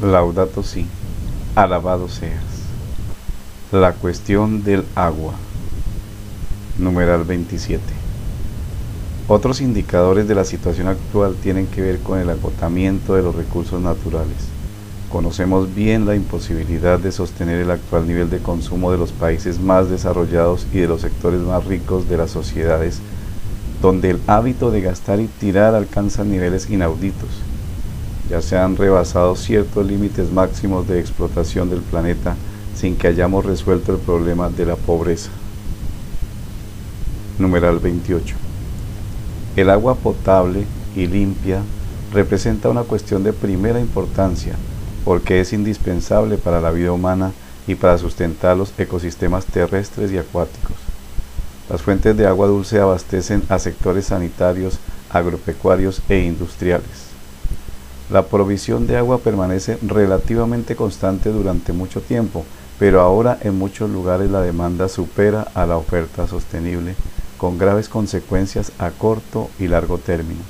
[0.00, 0.86] Laudato si,
[1.56, 2.44] alabado seas.
[3.72, 5.34] La cuestión del agua.
[6.78, 7.82] Numeral 27.
[9.26, 13.80] Otros indicadores de la situación actual tienen que ver con el agotamiento de los recursos
[13.82, 14.36] naturales.
[15.10, 19.90] Conocemos bien la imposibilidad de sostener el actual nivel de consumo de los países más
[19.90, 23.00] desarrollados y de los sectores más ricos de las sociedades,
[23.82, 27.30] donde el hábito de gastar y tirar alcanza niveles inauditos
[28.30, 32.36] ya se han rebasado ciertos límites máximos de explotación del planeta
[32.74, 35.30] sin que hayamos resuelto el problema de la pobreza.
[37.38, 38.36] Numeral 28.
[39.56, 40.64] El agua potable
[40.94, 41.62] y limpia
[42.12, 44.54] representa una cuestión de primera importancia
[45.04, 47.32] porque es indispensable para la vida humana
[47.66, 50.76] y para sustentar los ecosistemas terrestres y acuáticos.
[51.68, 54.78] Las fuentes de agua dulce abastecen a sectores sanitarios,
[55.10, 57.08] agropecuarios e industriales.
[58.10, 62.46] La provisión de agua permanece relativamente constante durante mucho tiempo,
[62.78, 66.94] pero ahora en muchos lugares la demanda supera a la oferta sostenible,
[67.36, 70.40] con graves consecuencias a corto y largo término.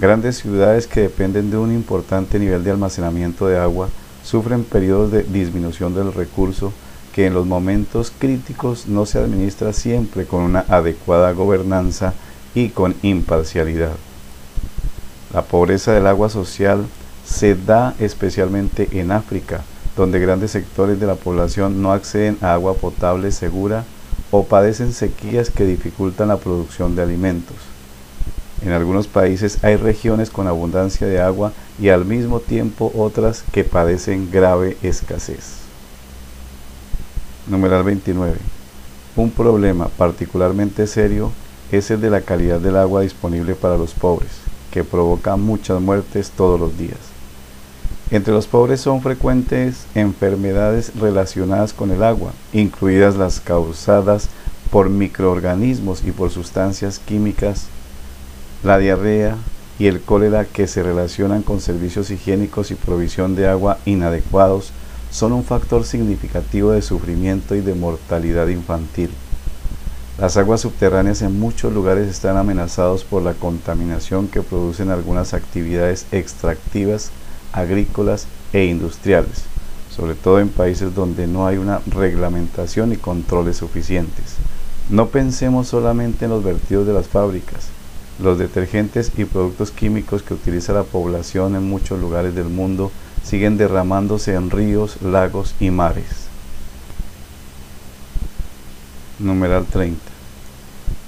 [0.00, 3.88] Grandes ciudades que dependen de un importante nivel de almacenamiento de agua
[4.24, 6.72] sufren periodos de disminución del recurso
[7.14, 12.14] que en los momentos críticos no se administra siempre con una adecuada gobernanza
[12.54, 13.92] y con imparcialidad.
[15.32, 16.86] La pobreza del agua social
[17.26, 19.60] se da especialmente en África,
[19.94, 23.84] donde grandes sectores de la población no acceden a agua potable segura
[24.30, 27.56] o padecen sequías que dificultan la producción de alimentos.
[28.62, 33.64] En algunos países hay regiones con abundancia de agua y al mismo tiempo otras que
[33.64, 35.58] padecen grave escasez.
[37.46, 38.38] Numeral 29.
[39.16, 41.32] Un problema particularmente serio
[41.70, 46.30] es el de la calidad del agua disponible para los pobres que provoca muchas muertes
[46.30, 46.98] todos los días.
[48.10, 54.28] Entre los pobres son frecuentes enfermedades relacionadas con el agua, incluidas las causadas
[54.70, 57.66] por microorganismos y por sustancias químicas,
[58.62, 59.36] la diarrea
[59.78, 64.72] y el cólera que se relacionan con servicios higiénicos y provisión de agua inadecuados
[65.10, 69.10] son un factor significativo de sufrimiento y de mortalidad infantil.
[70.18, 76.06] Las aguas subterráneas en muchos lugares están amenazados por la contaminación que producen algunas actividades
[76.10, 77.12] extractivas,
[77.52, 79.44] agrícolas e industriales,
[79.94, 84.34] sobre todo en países donde no hay una reglamentación y controles suficientes.
[84.90, 87.68] No pensemos solamente en los vertidos de las fábricas,
[88.20, 92.90] los detergentes y productos químicos que utiliza la población en muchos lugares del mundo
[93.22, 96.26] siguen derramándose en ríos, lagos y mares.
[99.20, 100.07] Numeral 30.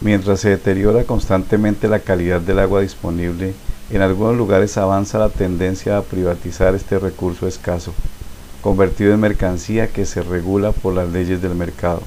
[0.02, 3.52] Mientras se deteriora constantemente la calidad del agua disponible,
[3.90, 7.92] en algunos lugares avanza la tendencia a privatizar este recurso escaso,
[8.62, 12.00] convertido en mercancía que se regula por las leyes del mercado.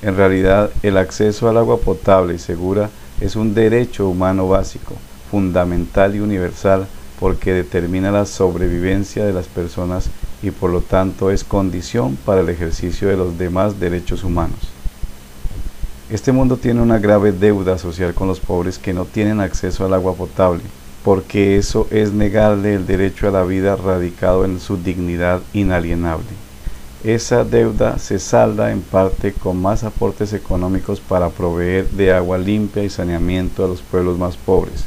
[0.00, 2.88] En realidad, el acceso al agua potable y segura
[3.20, 4.94] es un derecho humano básico,
[5.28, 6.86] fundamental y universal
[7.18, 10.08] porque determina la sobrevivencia de las personas
[10.40, 14.81] y por lo tanto es condición para el ejercicio de los demás derechos humanos.
[16.12, 19.94] Este mundo tiene una grave deuda social con los pobres que no tienen acceso al
[19.94, 20.60] agua potable,
[21.02, 26.28] porque eso es negarle el derecho a la vida radicado en su dignidad inalienable.
[27.02, 32.84] Esa deuda se salda en parte con más aportes económicos para proveer de agua limpia
[32.84, 34.84] y saneamiento a los pueblos más pobres,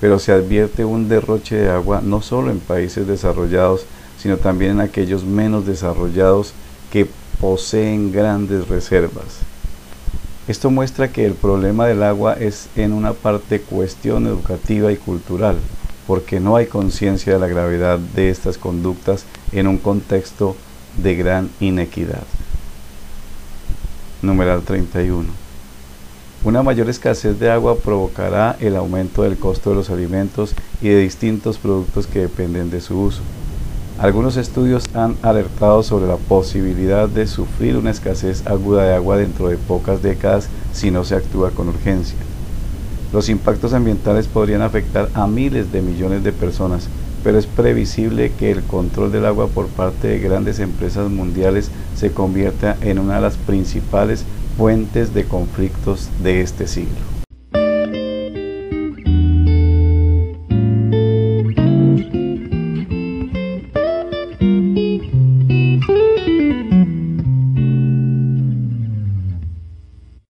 [0.00, 3.86] pero se advierte un derroche de agua no solo en países desarrollados,
[4.18, 6.52] sino también en aquellos menos desarrollados
[6.92, 7.08] que
[7.40, 9.49] poseen grandes reservas.
[10.50, 15.54] Esto muestra que el problema del agua es en una parte cuestión educativa y cultural,
[16.08, 20.56] porque no hay conciencia de la gravedad de estas conductas en un contexto
[21.00, 22.24] de gran inequidad.
[24.22, 25.28] Numeral 31.
[26.42, 30.98] Una mayor escasez de agua provocará el aumento del costo de los alimentos y de
[30.98, 33.22] distintos productos que dependen de su uso.
[34.00, 39.48] Algunos estudios han alertado sobre la posibilidad de sufrir una escasez aguda de agua dentro
[39.48, 42.16] de pocas décadas si no se actúa con urgencia.
[43.12, 46.88] Los impactos ambientales podrían afectar a miles de millones de personas,
[47.22, 52.10] pero es previsible que el control del agua por parte de grandes empresas mundiales se
[52.10, 54.24] convierta en una de las principales
[54.56, 57.09] fuentes de conflictos de este siglo.